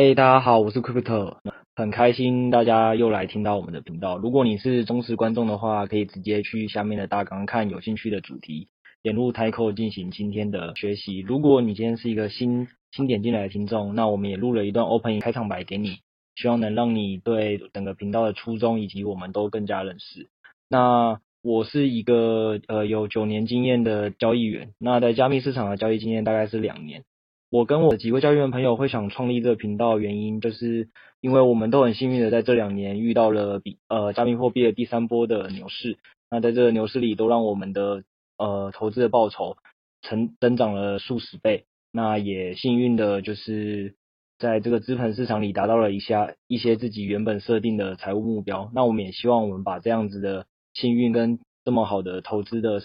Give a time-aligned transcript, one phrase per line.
[0.00, 1.38] 嘿，大家好，我是 Crypto，
[1.74, 4.16] 很开心大家又来听到我们的频道。
[4.16, 8.68] 如果你是忠实观众的话，可以直接去下面的大纲看有兴趣的主题，
[9.02, 11.18] 点入 Title 进行今天的学习。
[11.18, 15.96] 如果你今天是一个新新点进来的听众，那我们也录了一段 Opening 开场白给你，
[16.36, 20.28] 希望能让你对整个频道的初衷以及我们都更加认识。
[20.68, 27.02] 那我是一个呃有九年经验的交易员，那在加密市场的交易经验大概是两年。
[27.50, 30.90] 我跟我的几位交易员朋友会想创立这个频道，原因就是
[31.22, 35.96] 因为我们都很幸运的在这两年遇到了比呃加密货币的第三波的牛市，
[36.30, 38.04] 那在这个牛市里都让我们的
[38.36, 39.56] 呃投资的报酬
[40.02, 43.94] 成增长了数十倍，那也幸运的就是
[44.38, 50.44] 在这个资本市场里达到了一下一些自己原本设定的财务目标，那我们也希望我们把这样子的
[50.74, 52.82] 幸运跟这么好的投资的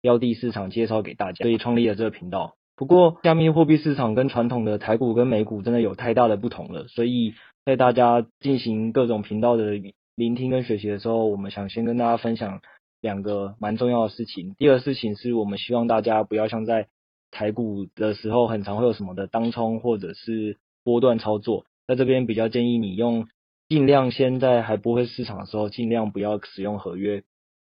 [0.00, 2.54] 标的市场介绍给大家，所以创立了这个频道。
[2.80, 7.34] 不过，加密货币市场跟传统的台股跟美股真的有太大的不同了，所以
[7.66, 9.72] 在大家进行各种频道的
[10.14, 12.62] 聆听跟学习的时候，我们想先跟大家分享
[13.02, 14.54] 两个蛮重要的事情。
[14.56, 16.86] 第二个事情是我们希望大家不要像在
[17.30, 23.26] 台股的时候，很常会有什么的当冲或者是波段操作，在这边比较建议你用
[23.68, 27.24] 尽量先在还不会市场的时候，尽量不要使用合约。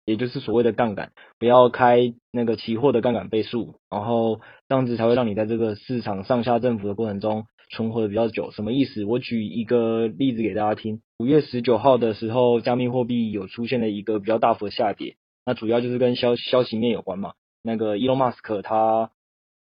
[0.06, 4.40] 也就是所谓的杠杆，不要开那个期货的杠杆倍数，然后
[4.70, 8.52] 这样子才会让你在这个市场上下振幅的过程中存活的比较久。
[8.52, 9.04] 什么意思？
[9.04, 11.02] 我举一个例子给大家听。
[11.18, 17.34] 五月十九号的时候，加密货币有出现了一个比较大幅的下跌，那主要就是跟消消息面有关嘛。
[17.64, 19.10] 那个伊隆马斯克他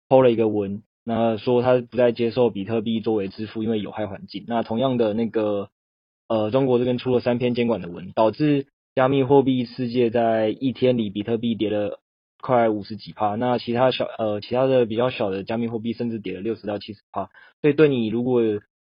[0.09, 4.45] 抛了一个文，那说他不再接受比特币作为支付，因为有害环境。
[4.47, 5.69] 那同样的那个
[6.27, 8.65] 呃，中国这边出了三篇监管的文，导致。
[8.95, 11.99] 加密货币世界在一天里，比特币跌了
[12.39, 17.31] 快五十几趴，那其他小呃其他的比较小的加密货币甚至跌了六十到七十趴。
[17.61, 18.41] 所以对你如果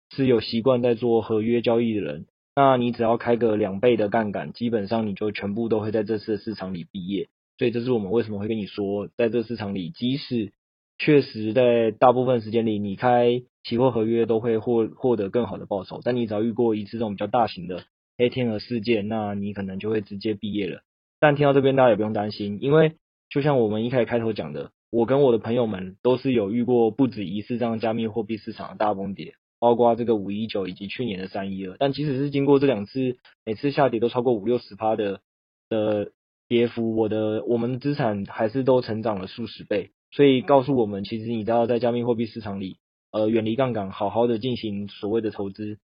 [0.09, 7.27] 是有习惯在做合约交易的人，那你只要开个两倍的杠杆，基本上你就全部都会在这次市场里毕业。
[7.59, 10.53] 所以这是我们为什么会跟你说，在这市场里，即使
[10.97, 17.83] 确实在大部分时间里你开期货合约都会获获得更好的报酬，但你只要遇过一次这种比较大型的。
[18.19, 20.81] 黑天鹅事件，那你可能就会直接毕业了。
[21.21, 22.95] 但听到这边，大家也不用担心，因为
[23.29, 31.77] 就像我们一开始开头讲的，我跟我的朋友们都是有遇过不止一次这样加密货币市场的大崩跌，包括这个五一九以及去年的三一二。
[31.79, 33.15] 但即使是经过这两次，
[33.45, 35.21] 每次下跌都超过五六十趴的
[35.69, 36.11] 的
[36.49, 39.91] 跌幅，我的我们的资产还是都成长了数十倍。
[40.11, 42.79] 所以告诉我们，其实你知道在加密货币市场里，
[43.11, 45.77] 呃，远离杠杆，好好的进行所谓的投资。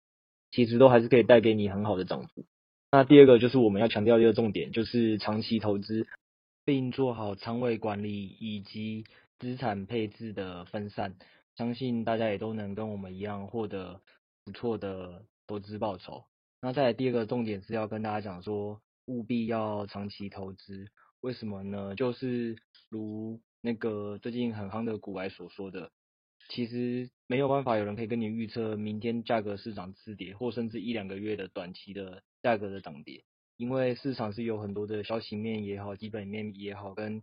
[0.54, 2.44] 其实都还是可以带给你很好的涨幅。
[2.92, 6.06] 那第二个就是我们要强调一个重点，就是长期投资，
[6.64, 9.04] 并做好仓位管理以及
[9.40, 11.16] 资产配置的分散。
[11.56, 14.00] 相信大家也都能跟我们一样获得
[14.44, 16.24] 不错的投资报酬。
[16.62, 20.86] 那再来第二个重点是要跟大家讲说，务必要长期投资。
[21.20, 21.96] 为什么呢？
[21.96, 22.56] 就是
[22.88, 25.90] 如那个最近很夯的股癌所说的。
[26.48, 33.24] 其实没有办法，有人可以跟你预测明天价格是涨是跌，或甚至一两个月的短期的价格的涨跌，
[33.56, 37.22] 因为市场是有很多的消息面也好，基本面也好，跟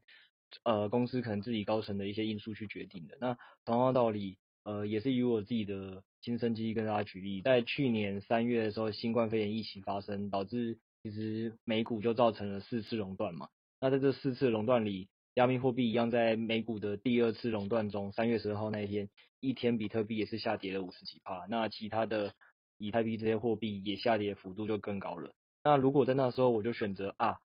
[0.63, 3.17] 呃公司可能自己高层的一些因素去决定的。
[3.21, 13.49] 那同样道理，呃也是以我自己的亲身经历跟大家举例，在去年三月的时候，新冠肺炎疫情发生，导致其实美股就造成了四次熔断嘛。
[13.79, 19.09] 那在这四次熔断里，加密货币一样，在美股的第二次熔断中，三月十二号那一天，
[19.39, 21.45] 一天比特币也是下跌了五十几趴。
[21.49, 22.33] 那其他的
[22.77, 25.33] 以太币这些货币也下跌幅度就更高了。
[25.63, 27.37] 那如果在那时候我就选择啊，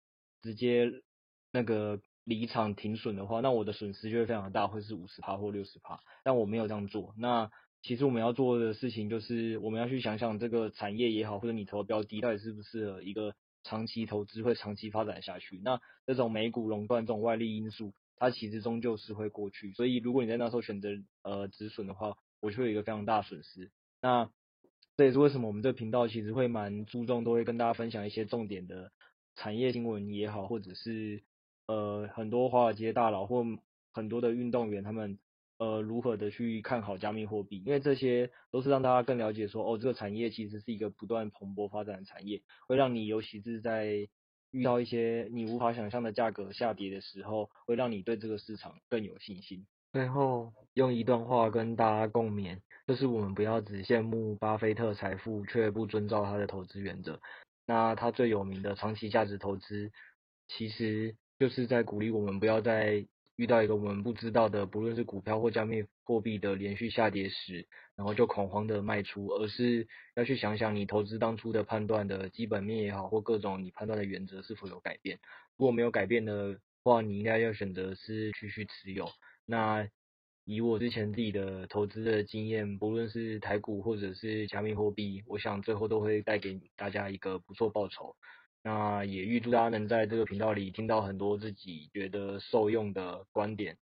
[0.43, 0.91] 直接
[1.53, 6.01] 那个离场停损的话，那我的损失就会非常大，会是五十趴或六十趴。
[6.25, 7.15] 但我没有这样做。
[7.17, 7.51] 那
[7.83, 13.35] 其实我们要做的事情就是，我们要去想想这个产业也好，或者你投的标的到底适不适合一个。
[13.69, 19.73] 长期投资会长期发展下去，那这种美股垄断这种外力因素，它其实终究是会过去。
[19.73, 20.91] 所以如果你在那时候选择
[21.23, 23.71] 呃止损的话，我就有一个非常大损失。
[24.01, 24.31] 那
[24.97, 28.93] 这也是为什么我们这个频道其实会蛮注重，都会跟大家分享一些重点的
[29.35, 31.25] 产业新闻也好，或者是
[31.67, 33.45] 呃很多华尔街大佬或
[33.93, 35.19] 很多的运动员他们。
[35.59, 37.63] 呃，如何的去看好加密货币？
[37.65, 44.07] 因为这些都是让大家更了解说，哦，这个产业其实是一个不断蓬勃发展的产业，会让你尤其是在
[44.51, 49.67] 遇到一些你无法想象的价格下跌的时候，会让你对这个市场更有信心。
[49.95, 57.19] 最后用一段话跟大家共勉，就是我们不要只羡慕巴菲特财富，却不遵照他的投资原则。
[57.67, 59.91] 那他最有名的长期价值投资，
[60.49, 63.07] 其实就是在鼓励我们不要再。
[63.37, 75.19] 遇到一个我们不知道的，不论是股票或加密货币的连续下跌时，然后就恐慌的卖出，而是要去想想你投资当初的判断的基本面也好，或各种你判断的原则是否有改变。
[75.59, 79.09] 如果没有改变的话，你应该要选择是继续持有。
[79.45, 79.87] 那
[80.45, 88.17] 以我之前自己的投资的经验，不论是台股或者是加密货币，我想最后都会带给大家一个不错报酬。
[88.67, 93.79] 那也预祝大家能在这个频道里听到很多自己觉得受用的观点，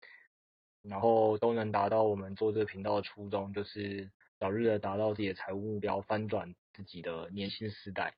[0.82, 8.14] 然后都能达到我们做这个频道的初衷，就是早日的达到自己的财务目标，翻转自己的年轻时代。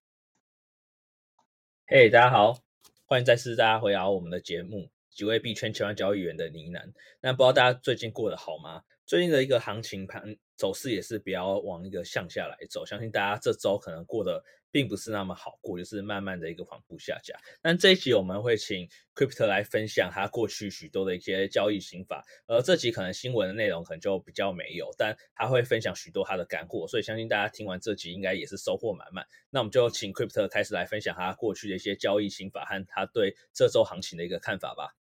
[1.87, 2.59] 嘿大家好，
[3.05, 4.91] 欢迎再次大家回到我们的节目。
[5.09, 8.83] 几位币圈千万交易员的呢喃，那不知道大家最近过得好吗？
[9.07, 14.45] 最近的一个行情盘走势也是比较往一个向下来走，相信大家这周可能过得
[14.77, 17.35] 并不是那么好过，就是慢慢的一个缓步下降。
[17.63, 29.27] 但这一集我们会请 Crypto 来分享他过去许多的一些交易心法，而这集可能新闻的内容可能就比较没有，但他会分享许多他的干货，所以相信大家听完这集应该也是收获满满。
[29.49, 34.95] 那我们就请 Crypto 开始来分享他过去的一些交易心法和他对这周行情的一个看法吧。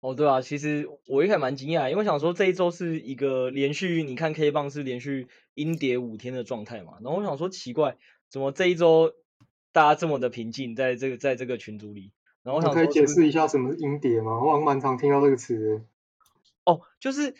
[0.00, 7.98] 哦，对啊，其实我一开始蛮惊讶，因为想说这一周是一个连续，你看 K 棒是连续阴跌五天的状态嘛，然后我想说奇怪，
[8.30, 9.12] 怎么这一周
[9.72, 12.12] 大家这么的平静，在这个在这个群组里，
[12.42, 14.42] 然后我想说可以解释一下什么是阴跌吗？
[14.42, 15.84] 我蛮常听到这个词。
[16.64, 17.34] 哦，就是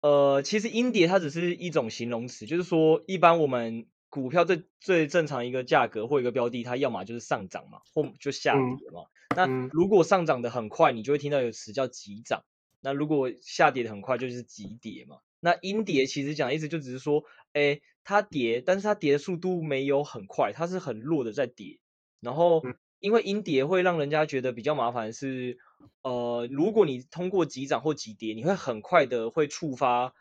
[0.00, 3.86] 呃，其实音碟它只是一种形容词，就是说一般我们。
[4.08, 9.02] 股票最最正常一个价格或一个标的，它要么就是上涨嘛，或就下跌嘛。
[9.34, 12.40] 嗯、那如果上涨的很快，你就会听到有词叫急涨；
[12.80, 15.18] 那如果下跌的很快，就是急跌嘛。
[15.46, 17.22] 那阴跌其实讲的意思就只是说，
[17.52, 21.78] 哎，它跌，但是它跌的速度没有很快，它是很弱的在跌。
[22.20, 22.64] 然后
[22.98, 25.58] 因为阴跌会让人家觉得比较麻烦是，
[26.02, 30.14] 呃，如果你通过急涨或急跌，你会很快的会触发。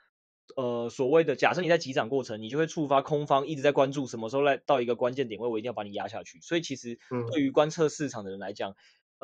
[0.55, 6.39] 呃，所谓的假设你在急涨过程，你就会触发空方一直在关注什么时候来到一个关键点位，我一定要把你压下去。
[6.39, 6.99] 所以其实
[7.31, 8.75] 对于观测市场的人来讲，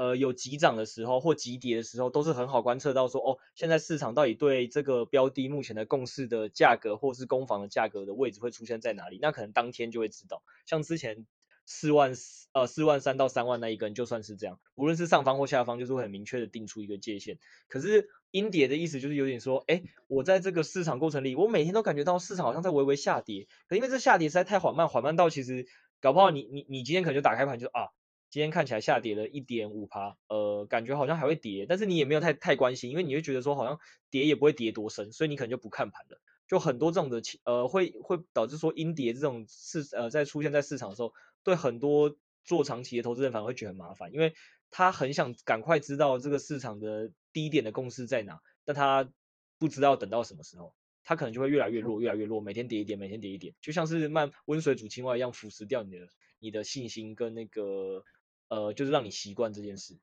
[0.01, 10.42] 呃，有急涨的时候或急跌的时候，都是很好观测到说，哦，现在市场到底对这个标的目前的共识的价格或是攻防的价格的位置会出现在哪里，那可能当天就会知道。
[10.65, 11.27] 像之前。
[11.68, 12.12] 四万
[12.53, 17.38] 呃四万三到三万那一根就算是这样，无论是上方或下方，就是会很明确的定出一个界限。
[17.69, 25.68] 可是阴跌的意思就是有点说，哎，我在这个市场过程里，我每天都感觉到市场好像在微微下跌，可因为这下跌实在太缓慢，缓慢到其实
[26.01, 27.94] 搞不好你你你今天可能就打开盘就啊，
[28.31, 33.78] 今天看起来下跌了一点五趴，呃，感觉好像还会跌，但是你也没有太太关心，因为你会觉得说好像
[34.10, 36.19] 跌也不会跌多深，所以你可能就不看盘了。
[36.48, 41.13] 就很多这种的情呃会会导致说阴跌这种市呃在出现在市场的时候。
[41.44, 44.36] 对很多做长期的投资人反而会觉得很麻烦，因为
[44.69, 49.12] 他很想赶快知道这个市场的低点的共识在哪，但他
[49.57, 56.07] 不知道等到什么时候，他可能就会越来越弱，越来越弱，每天跌一点，每天跌一点，就像是慢温水煮青蛙一样腐蚀掉你的
[56.38, 58.04] 你的信心跟那个
[58.51, 59.98] 呃，就是让你习惯这件事。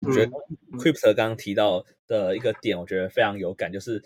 [0.00, 0.30] 我觉得
[0.72, 4.04] Crypto 刚刚提到的一个点，我觉得非常有感，就是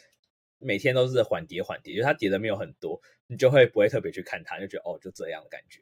[0.60, 5.80] 每天都是缓跌缓跌，就是它跌的没有很多，你就会不会特别去看它，就觉得哦，就这样的感觉。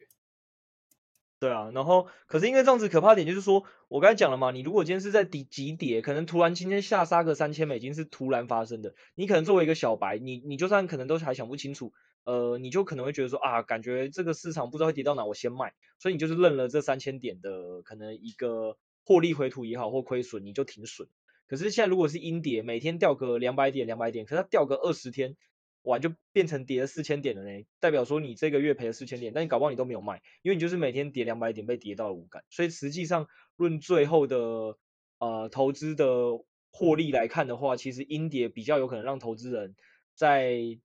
[1.38, 11.92] 对啊，然后可是因为这样子可怕点就是说，我刚才讲了嘛，你如果今天是在底急跌，可能突然今天下杀个三千美金是突然发生的，你可能作为一个小白，你你就算可能都还想不清楚，
[12.28, 21.08] 呃，你就可能会觉得说啊，感觉这个市场不知道会跌到哪，我先卖，所以你就是认了这三千点的可能一个获利回吐也好或亏损，你就停损。
[21.46, 25.36] 可是现在如果是阴跌，每天掉个两百点两百点，可是它掉个二十天。
[25.82, 34.76] 哇，就变成跌了四千点了呢，代表说你这个月赔了四千点，但你搞不好你都没有卖，因为你就是每天跌两百点被跌到了无感，所以实际上论最后的
[35.18, 36.04] 呃投资的
[36.72, 39.76] 获利来看的话，其实阴跌比较有可能让投资人
[40.14, 40.78] 在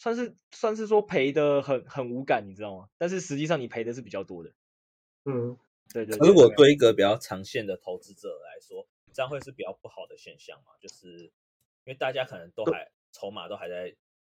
[0.00, 2.88] 算是算是说赔的很很无感，你知道吗？
[2.96, 4.50] 但是实际上你赔的是比较多的。
[5.26, 5.58] 嗯，
[5.92, 6.26] 对对，对。
[6.26, 10.72] 如果对一个比较长线的投资者来说，这样会是比较不好的现象嘛？
[10.80, 11.24] 就是
[11.84, 12.90] 因为大家可能都还。
[13.12, 13.96] 筹码都还在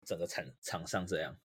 [0.06, 1.36] 整个场场上这样，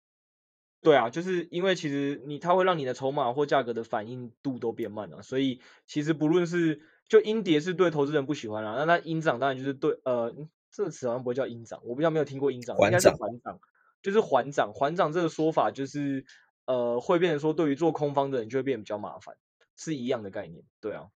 [0.79, 10.35] 对啊，就是因为其实你它会让你的筹码或价格的反应度都变慢了，所以其实不论是就阴跌是对投资人不喜欢啦，那那阴涨当然就是对呃
[10.69, 13.59] 这个词好像不会叫阴涨，我比较没有听过阴涨，应该是缓涨，
[14.05, 16.25] 就是缓涨缓涨这个说法就是
[16.65, 19.35] 呃会变成说对于做空方的人就会变得比较麻烦，
[19.75, 21.07] 是一样的概念，对啊。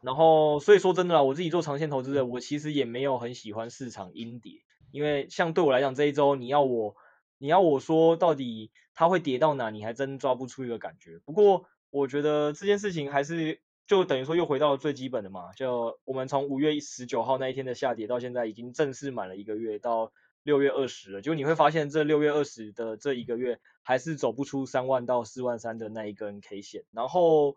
[0.00, 6.96] 然后，所以说真的啦，我自己做长线投资的，我其实也没有很喜欢市场阴跌，因为像对我来讲，这一周你要我，
[7.36, 11.20] 你要我说到底它会跌到哪，你还真抓不出一个感觉。
[11.26, 20.12] 不过我觉得这件事情还是就等于说又回到了最基本的嘛，就我们从五月十九号那一天的下跌到现在已经正式满了一个月，到
[20.42, 27.56] 六月二十了，就你会发现这六月二十的这一个月还是走不出三万到四万三的那一根 K 线，然后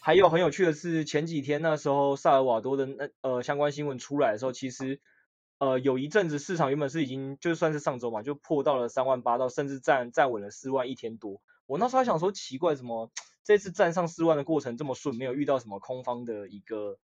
[0.00, 5.00] 还有很有趣的是前几天那时候萨尔瓦多的那呃相关新闻出来的时候，其实
[5.58, 13.10] 呃有一阵子市场原本是已经就算是上周嘛，就破到了三万八到甚至站站稳了四万一天多，我那时候还想说奇怪怎么。
[13.44, 16.98] 这次站上四万的过程这么顺，没有遇到什么空方的一个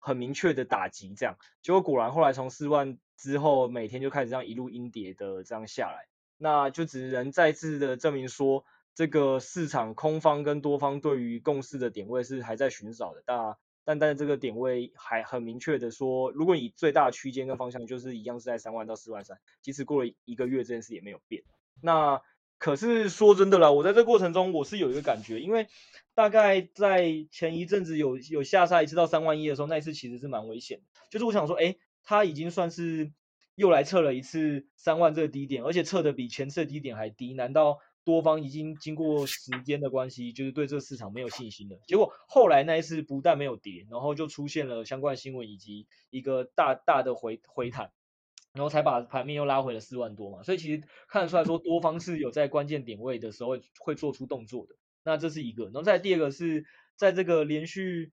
[0.00, 1.36] 很明确的打击，这样。
[1.62, 8.64] 结果果然后来从四万之后，每天就开始这样一路阴跌的这样下来，那就只能再次的证明说，
[8.96, 21.44] 这个市场空方跟多方对于共识的点位是还在寻找的，但但但这个点位还很明确的说，如果以最大的区间跟方向就是一样是在三万到四万三，即使过了一个月，这件事也没有变，
[21.80, 22.20] 那。
[22.60, 25.66] 可是说真的啦，我在这过程中我是有一个感觉，因为
[26.14, 30.84] 大概在前一阵子有有下杀一次到三万一的时候，那一次其实是蛮危险的。
[31.08, 33.12] 就是我想说，哎，他已经算是
[33.54, 37.32] 又来测了一次三万这个低点，而且测的比前次的低点还低。
[37.32, 41.80] 难道多方已经经过时间的关系，就是对这个市场没有信心了？
[41.86, 47.90] 结果后来那一次不但没有跌，然后就出现了相关新闻以及一个大大的回回弹。
[48.52, 54.74] 然后才把盘面又拉回了四万多嘛，所以其实看得出来说多方是有在关键点位的时候会做出动作的。
[55.04, 56.64] 那这是一个，然后再第二个是
[56.96, 58.10] 在这个连续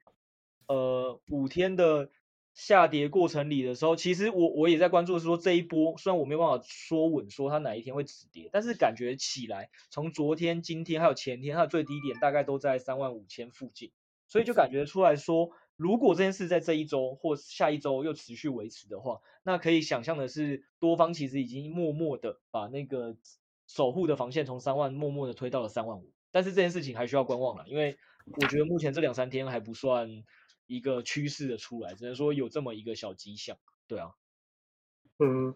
[0.67, 2.11] 呃五天的
[2.53, 13.91] 下跌过程里的时候，其实我我也在关注的是说这一波虽然我没有办法说稳说它哪一天会止跌，但是感觉起来从昨天、今天还有前天它的最低点大概都在三万五千附近，
[14.27, 15.49] 所以就感觉出来说。
[15.77, 23.15] 如果这件事在这一周或下一周又持续维持的话，那可以想象的是，多方其实已经默默的把那个
[23.67, 26.11] 守护的防线从三万默默的推到了三万五。
[26.31, 30.23] 但是这件事情还需要观望了，因为我觉得目前这两三天还不算
[30.65, 33.57] 一个趋势的出来，只能说有这么一个小迹象。
[33.87, 34.13] 对啊，
[35.19, 35.53] 嗯，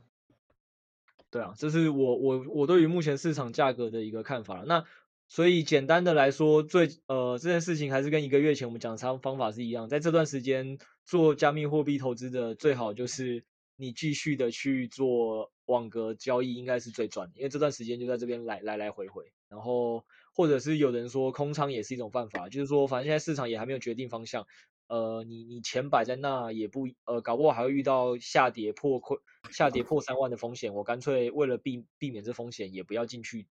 [1.32, 4.66] 对啊，这是我我我对于目前市场价格的一个看法了。
[4.66, 4.86] 那。
[5.32, 13.46] 所以简单的来说，最呃这件事情还是跟一个月前我们讲的方法是一样，在这段时间做加密货币投资的最好就是
[13.78, 20.04] 你继续的去做网格交易，应该是最赚的，因为这段时间就在这边来来来回回，然后
[20.36, 24.46] 或者是有人说空仓也是一种办法，就是说反正现在市场也还没有决定方向，
[24.90, 29.18] 呃你你钱摆在那也不呃搞不好还会遇到下跌破亏
[29.50, 33.48] 下跌破三万的风险，我干脆为了避避免这风险也不要进去。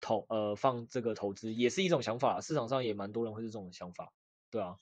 [0.00, 4.12] 投呃放这个投资也是一种想法，市场上也蛮多人会是这种想法，
[4.50, 4.76] 对啊。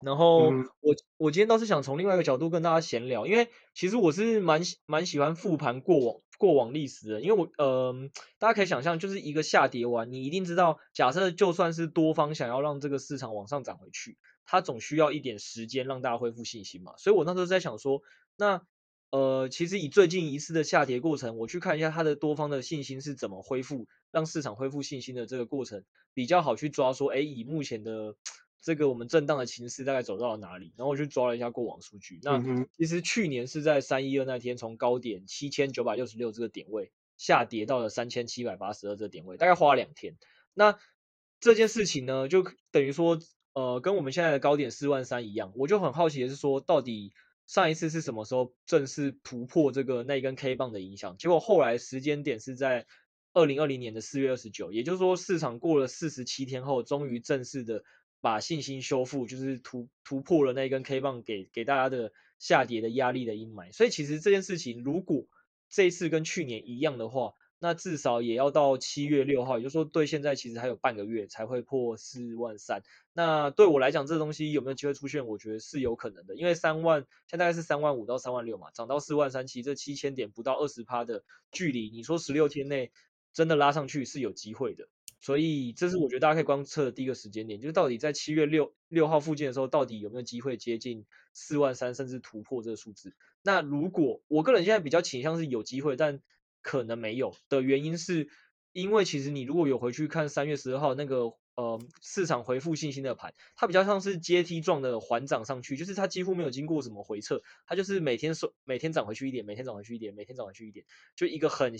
[0.00, 7.94] 然后、嗯、我我今天倒是想从另外一个角度跟大家闲聊，因为其实我是蛮蛮喜欢复盘过往过往历史的，因为我呃
[8.38, 18.02] 大家可以想象，就是一个下跌完，你一定知道，假设就算是多方想要让这个市场往上涨回去，它总需要一点时间让大家恢复信心嘛，所以我那时候在想说，
[18.36, 18.66] 那。
[19.10, 26.92] 呃，其实以最近一次的下跌过程，我去看一下它的多方的信心是怎么恢复，让市场恢复信心的这个过程比较好去抓。
[26.92, 28.16] 说，哎，以目前的
[28.60, 30.74] 这个我们震荡的情势大概走到了哪里？
[30.76, 32.18] 然后我去抓了一下过往数据。
[32.22, 32.42] 那
[32.76, 40.16] 其实去年是在三一二那天，从高点七千九百六十六这个点位下跌到了三千七百八十二这个点位，大概花了两天。
[40.52, 40.78] 那
[41.38, 43.20] 这件事情呢，就等于说，
[43.54, 45.52] 呃，跟我们现在的高点四万三一样。
[45.54, 47.12] 我就很好奇的是说，到底。
[47.46, 51.16] 上一次是什么时候正式突破这个那根 K 棒的影响？
[51.16, 52.86] 结果后来时间点是在
[53.32, 57.84] 二零二零年的四月二十九，也就是说市场过了四十七天后，终于正式的
[58.20, 63.72] 把信心修复，就是突突破了那根 K 棒给给大家的下跌的压力的阴霾。
[63.72, 65.26] 所以其实这件事情如果
[65.68, 72.82] 这一次跟去年一样的话，那至少也要到七月六号，也就是说，对现在其实还有半个月才会破四万三。
[73.12, 75.26] 那对我来讲，这东西有没有机会出现？
[75.26, 82.92] 我觉得是有可能的，因为三万现在大概是三万五到三万六嘛，涨到四万三，其实这七千点不到二十趴的距离，你说十六天内
[83.32, 84.88] 真的拉上去是有机会的。
[85.18, 93.14] 所以这是我觉得大家可以观测的第一个时间点，就是到底在七月六六号附近的时候，到底有没有机会接近四万三，甚至突破这个数字？
[93.42, 96.20] 那如果我个人现在比较倾向是有机会，但
[96.66, 98.28] 可能没有的原因是，
[98.72, 111.76] 因为其实你如果有回去看三月十二号那个呃市场回复信心的盘，它比较像是阶梯状的缓涨上去，就是它几乎没有经过什么回撤，它就是每天收每天涨回去一点，每天涨回去一点，每天涨回去一点，就一个很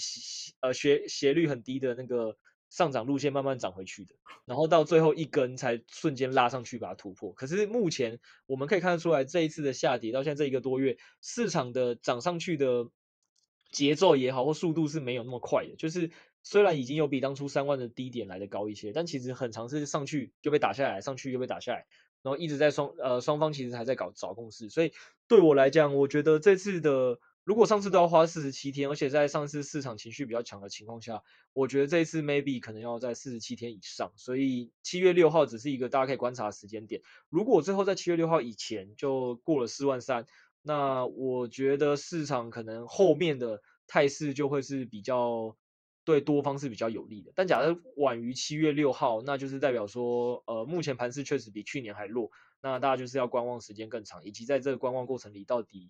[0.61, 2.39] 呃斜斜率很低的那个
[2.71, 4.15] 上涨路线慢慢涨回去的，
[4.45, 7.33] 然后到最后一根才瞬间拉上去把它突破。
[7.33, 12.89] 可是目前我们可以看得出来，这一次的下跌到现在这一个多月，市场的涨上去的。
[13.77, 16.11] 节奏也好或速度是没有那么快的，就是
[16.43, 21.87] 虽然已经有比当初三万的低点来的高一些，但其实很常是上去就被打下来，上去又被打下来，
[22.23, 24.93] 然后一直在双呃双方其实还在搞找共识，所以
[25.29, 27.21] 对我来讲，我觉得这次的。
[27.47, 34.11] 如果上次都要花四十七天，而且在上次市场情绪比较强的情况下，我觉得这一次 maybe 可能要在四十七天以上。
[34.17, 37.03] 所以七月六号只是一个大家可以观察时间点。
[37.31, 40.27] 如果最后在七月六号以前就过了四万三，
[40.67, 45.57] 那我觉得市场可能后面的态势就会是比较
[46.05, 47.33] 对多方是比较有利的。
[47.37, 52.31] 但假设晚于七月六号，那就是代表说，呃，目前盘势确实比去年还弱。
[52.61, 55.89] 那大家就是要观望时间更长，以及在这个观望过程里到底。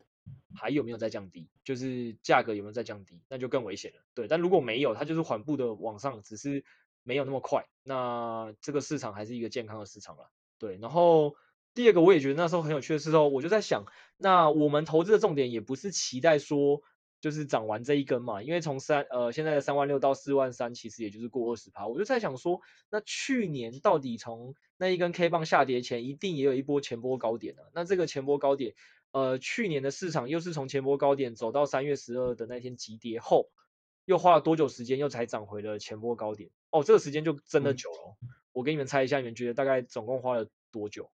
[0.58, 1.48] 还有没有在降低？
[1.62, 3.20] 就是价格有没有在降低？
[3.28, 4.02] 那就更危险了。
[4.14, 6.64] 对，但如果没有，它就是缓步的往上，只是
[7.04, 7.66] 没有那么快。
[7.84, 10.30] 那这个市场还是一个健康的市场了。
[10.58, 11.36] 对，然后
[11.76, 13.84] 第二个我也觉得那时候很有趣的是候，我就在想，
[14.16, 16.82] 那我们投资的重点也不是期待说
[17.20, 21.86] 就是涨完这一根嘛，因为从三呃现在的三万六到四万三，其实也就是过二十趴。
[21.86, 27.62] 我就在想说，那去年到底从那一根 K 棒下跌前，一定也有一波前波高点啊。
[27.72, 28.74] 那这个前波高点。
[29.12, 33.48] 呃，去年的市场又是从前波高点走到三月十二的那天急跌后，
[34.04, 36.50] 又花了多久时间，又才涨回了前波高点？
[36.70, 38.16] 哦，这个时间就真的久了。
[38.20, 41.10] 嗯、我给你们猜一下，你们觉得大概总共花了多久？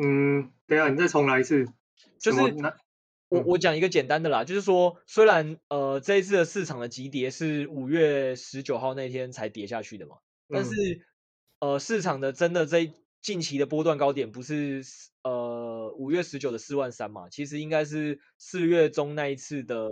[0.00, 1.66] 嗯，等下你再重来一次。
[2.18, 2.40] 就是
[3.28, 10.16] 我我讲一个简单的啦，就是说，虽然呃这一次的市场的急跌是五月十九号那天才跌下去的嘛，
[10.48, 10.70] 但是、
[11.58, 12.92] 嗯、呃市场的真的这。
[13.20, 14.80] 近期的波段高点不是
[15.24, 17.28] 呃五月十九的四万三嘛？
[17.28, 19.90] 其实应该是四月中那一次的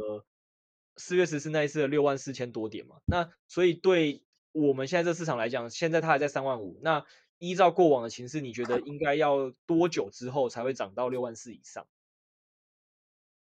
[0.96, 2.98] 四月十四那一次的六万四千多点嘛。
[3.04, 4.22] 那所以对
[4.52, 6.78] 我们现在这市场来讲，现在它还在三万五。
[6.82, 7.04] 那
[7.38, 11.86] 依照过往的情势，你觉得应该要多久之后才会涨到六万四以上？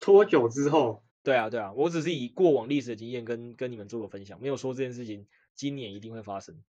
[0.01, 1.03] 多久之后？
[1.23, 6.63] 对啊，对啊，我只是以过往历史的经验跟跟你们做个分享，没有说这件事情今年一定会发生。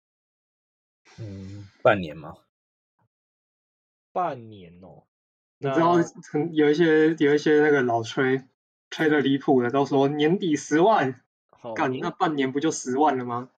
[1.17, 2.37] 嗯，半年吗？
[4.13, 5.03] 半年哦，
[5.57, 5.97] 你知道
[6.53, 8.43] 有一些有一些那个老吹
[8.89, 11.21] 吹的离谱的，都说年底十万，
[11.75, 13.51] 干那半年不就十万了吗？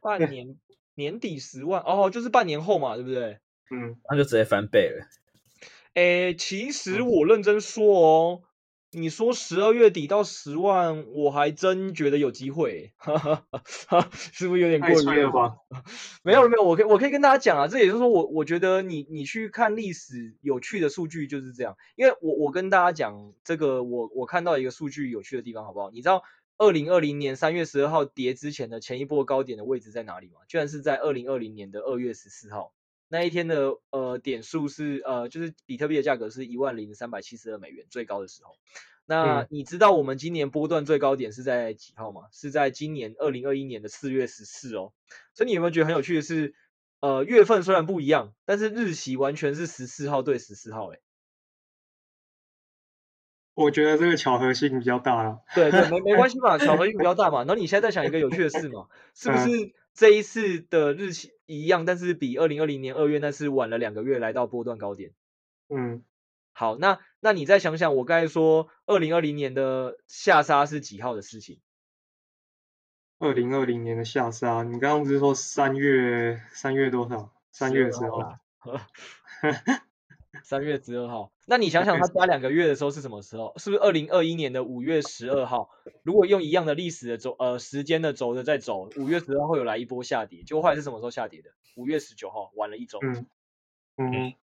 [0.00, 0.58] 半年
[0.94, 3.38] 年底十万哦，就是半年后嘛，对不对？
[3.70, 5.06] 嗯，那就直接翻倍了。
[5.94, 8.42] 诶，其实我认真说哦。
[8.92, 13.44] 你说十二月底到十万，我还真觉得有机会，哈哈
[13.86, 15.52] 哈，是不是有点过于乐观？
[16.24, 25.92] 没有没有，我可以我可以跟大家讲啊，这也就是说我我觉得你你去看历史有趣的数据就是这样，因为我我跟大家讲这个我我看到一个数据有趣的地方好不好？
[25.92, 26.24] 你知道
[26.60, 30.40] 二零二零年三月十二号跌之前的前一波高点的位置在哪里吗？
[30.46, 32.74] 居然是在二零二零年的二月十四号。
[33.08, 38.56] 那一天的呃点数是呃就是比特币的价格是一万零三百七十二美元最高的时候。
[39.06, 42.24] 那你知道我们今年波段最高点是在几号吗？
[42.30, 44.92] 是在今年二零二一年的四月十四哦。
[45.32, 46.54] 所以你有没有觉得很有趣的是，
[47.00, 51.00] 呃月份虽然不一样，但是日期完全是十四号对十四号诶。
[53.62, 55.38] 我觉得这个巧合性比较大啊。
[55.54, 57.38] 对对，没没关系嘛， 巧合性比较大嘛。
[57.40, 59.72] 然后你现在在想一个有趣的事嘛，是不是？
[59.92, 65.10] 这一次的日期一样，但是比二零二零年二月那次晚了两个月来到波段高点。
[65.68, 66.04] 嗯，
[66.52, 71.58] 好，那那你再想想，我刚才说二零二零年的下杀是几号的事情？
[73.18, 77.32] 二零二零年的下杀，你刚刚不是说三月三月多少？
[77.50, 78.22] 三月之后。
[80.42, 83.54] 三月十二号，那你想想，它加两个月的时候是什么时候？
[83.56, 85.70] 是不是二零二一年的五月十二号？
[86.02, 91.50] 如果用一样的历史的轴，呃，时间的轴的在走，五月十二号会有来一波下跌，结果后来是什么时候下跌的？
[91.76, 92.98] 五月十九号，晚了一周。
[93.02, 93.26] 嗯
[93.96, 94.34] 嗯，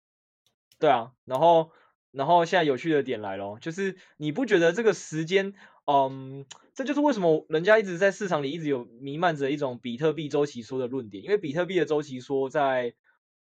[0.78, 1.70] 对啊，然后
[2.10, 5.54] 然后现在有趣的点来了，就是你不觉得这个时间，
[5.86, 12.94] 嗯，这就是为什么人家一直在市场里一直有弥漫着一种比特币周期说的论点，因为比特币的周期说在。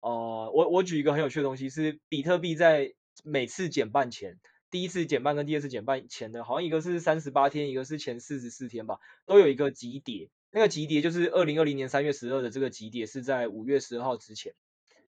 [0.03, 10.29] 呃，我我举一个很有趣的东西，是比特币在每次减半前，第一次减半跟第二次减半前的，好像一个是三十八天，一个是前四十四天吧，都有一个急跌。
[10.51, 14.55] 那个急跌就是二零二零年三月十二的这个急跌是在五月十二号之前，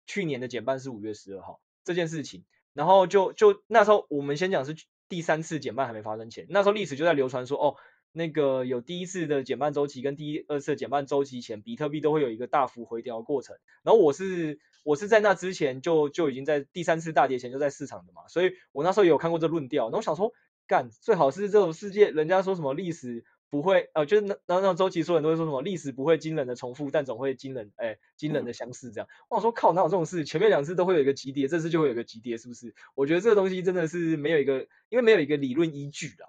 [0.07, 2.45] 去年的减半是五月十二号这件事情。
[2.73, 4.75] 然后就就那时候我们先讲是
[5.09, 7.77] 第三次减半还没发生前，那时候历史就在流传说哦。
[8.11, 13.59] 那个有第一次的减半周期跟第二次减半周期前，比特币都会有一个大幅回调过程。
[13.83, 19.85] 然后我是我是在那之前就就已经在第三次大跌前就在市场的嘛，所以我那时候也有看过这论调。
[19.85, 20.33] 然后我想说，
[20.67, 29.09] 干最好是这种世界，人家说什么历史不会呃，就是那那那周期说人都会说什么历史不会惊人的重复，但总会惊人哎惊人的相似这样。
[29.29, 30.25] 我想说靠，哪有这种事？
[30.25, 32.75] 前面两次都会有一个急跌，这次就会有一个急跌，是不是？
[32.95, 36.29] 我觉得这个东西真的是没有一个，因为没有一个理论依据啦。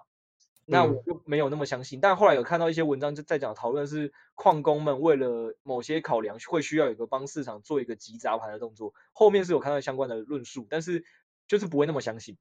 [0.70, 2.00] 那我就没有那么相信。
[2.00, 11.04] 但后来有看到一些文章就在讲讨论是矿工们为了某些考量会需要有一个帮市场做一个急砸盘的动作，后面是有看到相关的论述，但是
[11.48, 12.38] 就是不会那么相信。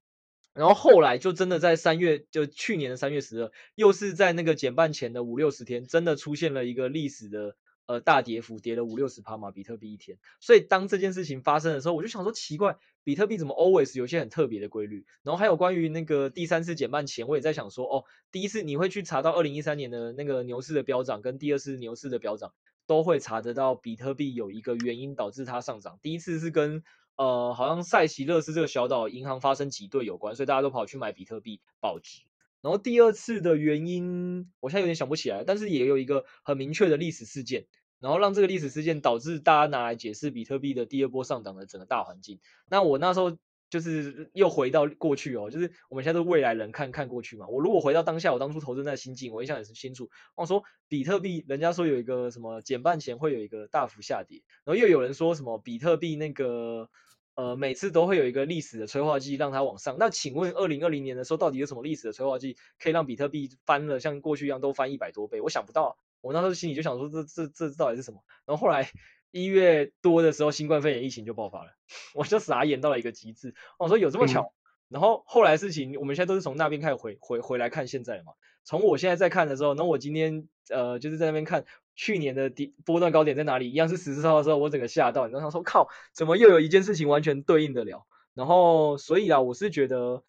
[0.53, 7.55] 然后后来就真的在三月，就去年的三月十二，又是在那个减半前的五六十天，真的出现了一个历史的
[7.89, 10.19] 呃大跌幅，跌了五六十趴嘛，比特币一天。
[10.39, 15.07] 所以当这件事情发生的时候，我就想说奇怪，比特币怎么 always 有些很特别的规律？
[15.23, 22.53] 然后还有关于那个第三次减半前，我也在想说，哦，第一次你会去查到二零一三年的那个牛市的飙涨，跟第二次牛市的飙涨，
[22.85, 25.97] 都会查得到比特币有一个原因导致它上涨。
[26.03, 26.83] 第一次是跟
[27.15, 32.21] 呃，好像塞西勒斯这个小岛银行发生挤兑有关，所以大家都跑去买比特币保值。
[32.61, 37.67] 然后第二次的原因，我现在有点想不起来，但是也有一个很明确的历史事件，
[37.99, 42.39] 然后让这个历史事件导致大家拿来解释比特币的第二波上涨的整个大环境。
[42.69, 43.37] 那我那时候
[43.69, 47.47] 就是又回到过去哦，就是我们现在都是未来人看看过去嘛。
[47.47, 50.09] 我如果回到当下，我当初投资那心境，我印象也是清楚。
[50.35, 56.89] 我说比特币，人家说有一个什么减半前会有一个大幅下跌，然后又有人说什么比特币那个。
[57.35, 59.95] 呃，每次都会有一个历史的催化剂让它往上。
[59.97, 65.39] 那请问，二零二零年的时候，到底有什么历史的催化剂可以让比特币翻了，像过去一样都翻一百多倍？
[65.39, 65.97] 我想不到。
[66.21, 68.23] 我那时候心里就想说这，这这这到底是什么？
[68.45, 68.89] 然后后来
[69.31, 71.71] 一月多的时候，新冠肺炎疫情就爆发了，
[72.15, 73.55] 我就傻眼到了一个极致。
[73.77, 74.41] 我说有这么巧？
[74.41, 74.53] 嗯、
[74.89, 78.33] 然后后来事情，我们现在都是从那边开始回回回来看现在嘛。
[78.63, 81.65] 从我现在在看的时候，然后我今天呃就是在那边看。
[81.95, 83.71] 去年的低波段高点在哪里？
[83.71, 90.23] 一样是十四号的时候，我整个吓到，然后他说：“靠，怎么又有一件事情完全对应得了？”然后，所以啊，我是觉得，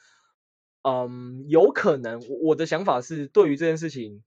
[0.83, 4.25] 嗯，有可能，我的想法是，对于这件事情，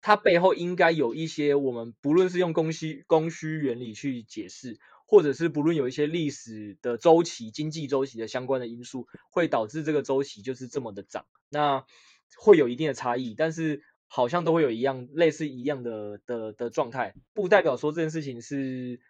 [0.00, 11.84] 它背后应该有一些我们不论是用供需供需原理去解释，或者是不论有一些历史的周期、经济周期的相关的因素，会导致这个周期就是这么的涨，那
[12.38, 13.82] 会有一定的差异，但是。
[14.08, 19.00] 好像都会有一样类似一样的的的状态，不代表说这件事情是，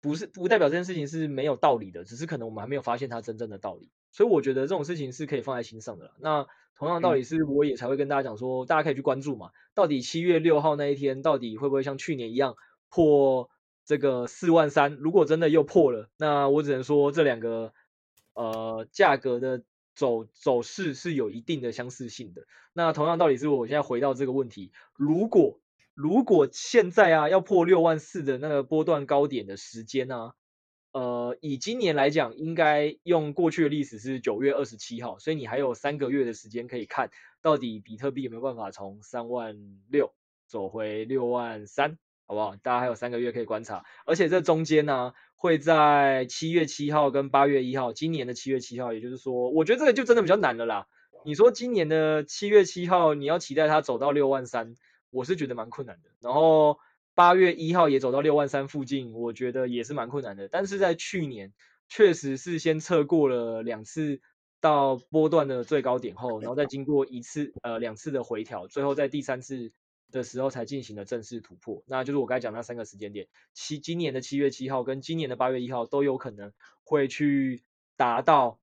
[0.00, 3.90] 不是不代表这件事情是没有道理的，只是可能我们还没有发现它真正的道理。
[4.12, 6.12] 所以我觉得这种事情是可以放在心上的啦。
[6.20, 6.46] 那
[6.76, 12.54] 同样道理是，我也才会跟大家讲说，大家可以去关注嘛，到底七月六号那一天到底会不会像去年一样
[12.88, 13.50] 破
[13.84, 14.94] 这个四万三？
[14.94, 17.72] 如果真的又破了，那我只能说这两个
[18.34, 19.64] 呃价格的。
[19.94, 22.46] 走走势是有一定的相似性的。
[22.72, 25.60] 那同样道理是我现在回到这个问题，如果
[25.92, 30.34] 如果现在啊要破六万四的那个波段高点的时间呢、啊，
[30.92, 39.56] 呃，以今年来讲，应该用过去的历史是九月二十七号，所以你还有三个月的时间可以看到底比特币有没有办法从三万
[39.90, 40.12] 六
[40.46, 41.98] 走回六万三。
[42.24, 42.56] 好不好？
[42.62, 50.86] 大家还有三个月可以观察，而且这中间呢，会在七月七号跟八月一号，今年的七月七号，也就是说，我觉得这个就真的比较难了啦。
[51.26, 54.76] 你说今年的七月七号，你要期待它走到六万三，
[55.10, 56.10] 我是觉得蛮困难的。
[56.20, 56.78] 然后
[57.14, 60.48] 八月一号也走到六万三附近，我觉得也是蛮困难的。
[60.48, 61.52] 但是在去年，
[61.88, 64.20] 确实是先测过了两次
[64.60, 69.72] 到波段的最高点后，然后再经过一次呃两次的回调，最后在第三次。
[70.10, 76.52] 的时候才进行了正式突破，那就是我刚才讲那三个时间点，七今年的七月七号跟今年的八月一号都有可能
[76.84, 77.62] 会去
[77.96, 78.60] 达到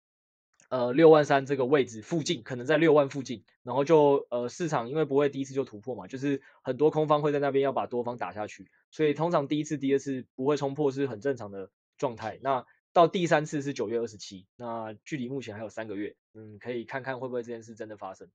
[0.70, 12.40] 呃六万三这个位置附近，可能在六万附近，然后就呃市场因为不会第一次就突破嘛，就是很多空方会在那边要把多方打下去，所以通常第一次、第二次不会冲破是很正常的状态。
[12.42, 18.28] 那到第三次是九月二十七，那距离目前还有三个月，嗯，可以看看会不会这件事真的发生。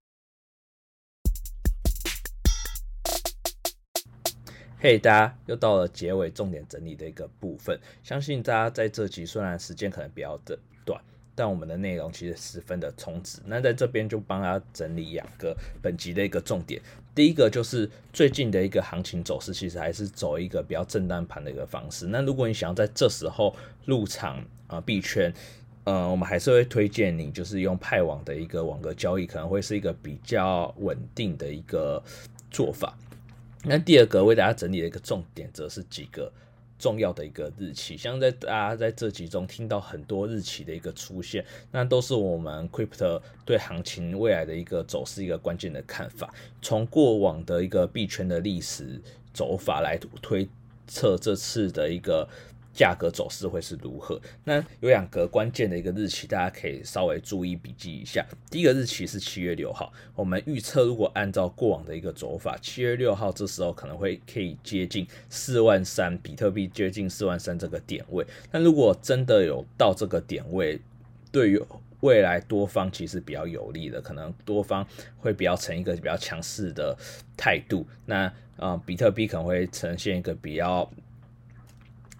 [4.78, 7.80] 嘿大家又到了结尾重点整理的一个部分。
[8.02, 11.02] 相信大家在这集虽然时间可能比较的短，
[11.34, 13.38] 但我们的内容其实十分的充实。
[13.46, 16.80] 那在这边就帮大家整理两个本集的一个重点。
[17.14, 22.06] 第一个就是最近的一个行情走势，其实还是走一个比较震荡盘的一个方式。
[22.06, 25.32] 那如果你想要在这时候入场啊币圈，
[25.84, 32.02] 呃，我们还是会推荐你就是用派网的一个网格交易，可能会是一个比较稳定的一个
[32.50, 32.96] 做法。
[33.62, 36.32] 那第二个为大家整理的一个重点，则是几个
[36.78, 46.32] 重要的一个日期，像在大家在这集中听到很多日期的一个出现，那都是我们 Crypto 对行情未来的一个走势一个关键的看法。
[46.60, 49.00] 从过往的一个币圈的历史
[49.32, 50.48] 走法来推
[50.86, 52.28] 测这次的一个。
[52.74, 54.20] 价格走势会是如何？
[54.42, 58.26] 那有两个关键的一个日期，大家可以稍微注意笔记一下。
[58.50, 68.26] 第一个日期是七月六号，我们预测如果按照过往的一个走法，七月六号这时候可能会可以接近四万三，比特币接近四万三这个点位。
[68.50, 70.80] 那如果真的有到这个点位，
[71.30, 71.62] 对于
[72.00, 76.96] 未来多方其实比较有利的，可能多方会比较呈一个比较强势的
[77.36, 77.86] 态度。
[78.04, 80.88] 那啊、比特币可能会呈现一个比较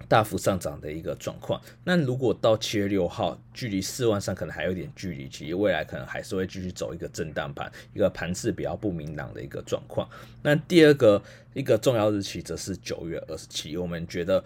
[0.08, 1.60] 大幅上涨的一个状况。
[1.84, 10.08] 那如果到七月六号，距离四万三可能还有点距离，其实未来可能还是会继续走一个震荡盘，一个盘势比较不明朗的一个状况。
[10.42, 14.44] 那第二个一个重要日期则是九月二十七，我们觉得。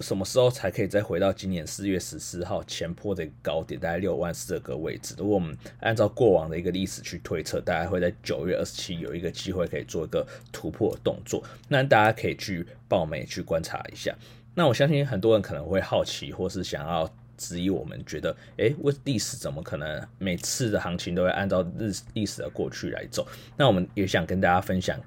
[0.00, 5.12] 什么时候才可以再回到今年四月十四号前波的高点，大概六万四个位置？
[5.18, 11.42] 如果我们按照过往的一个历史去推测，大概会在九月二十七有一个机会可以做一个突破动作。
[11.66, 14.14] 那大家可以去报美去观察一下。
[14.54, 23.26] 那我相信很多人可能会好奇，或是想要质疑我们，觉得，诶，为历史怎么可能每次的行情都会按照日历史的过去来走？
[23.56, 24.98] 那我们也想跟大家分享。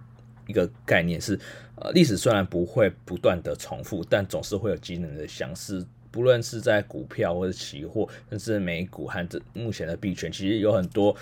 [0.48, 1.40] 一个概念是，
[1.76, 5.84] 呃，历史虽然不会不断的重复，但总是会有机能的相似。
[6.12, 11.16] 不论是在股票或者期货，甚至美股和这目前的币圈，其实有很多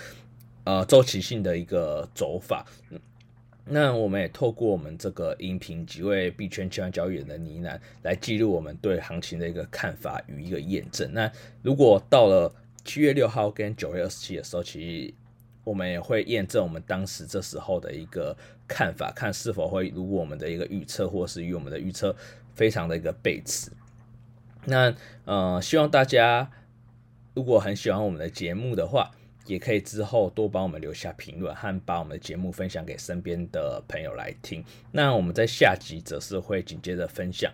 [0.64, 2.66] 呃周期性的一个走法。
[3.66, 11.10] 那我们也透过我们这个音频，几位币圈千万交易员的呢喃，来记录我们对行情的一个看法与一个验证。
[11.12, 11.30] 那
[11.62, 15.14] 如果到了七月六号跟九月二十七的时候，其实。
[15.64, 18.36] 我们也会验证我们当时这时候的一个
[18.68, 22.14] 看法，看是否会如我们的一个预测，或是与我们的预测
[22.54, 23.70] 非常的一个背驰。
[24.66, 26.50] 那呃，希望大家
[27.32, 29.12] 如果很喜欢我们的节目的话，
[29.46, 34.64] 也可以之后多帮我们留下评论，和把我们的节目分享给身边的朋友来听。
[34.92, 37.52] 那我们在下集则是会紧接着分享，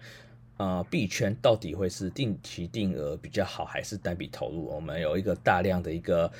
[0.56, 4.66] 呃，币圈到底会是定期定额比较好，还是单笔投入？
[4.66, 6.30] 我们有一个大量的一个。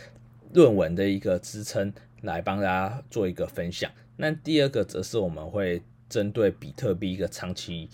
[0.53, 3.89] 论文的一个支撑来帮大家做一个分享。
[4.17, 7.89] 那第二个则是我们会针对比特币一个长期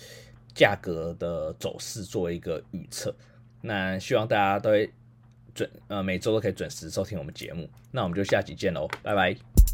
[0.54, 3.14] 价格的走势做一个预测。
[3.60, 4.70] 那希望大家都
[5.56, 7.68] 准呃每周都可以准时收听我们节目。
[7.90, 9.65] 那我们就下集见喽，拜拜。